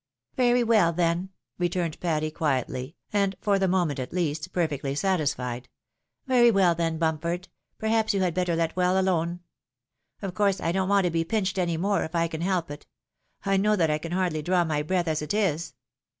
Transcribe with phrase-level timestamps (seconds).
[0.35, 1.29] "Very weU, then,''
[1.59, 5.69] returned Patty quietly, and for the moment, at least, perfectly satisfied
[6.25, 6.97] —"very weU, then.
[6.97, 9.41] Bump ford; perhaps you had better let well alone.
[10.23, 12.87] Of course I don't want to be pinched any more, if I can help it—
[13.45, 15.75] I know that I fcan hardly draw my breath as it is."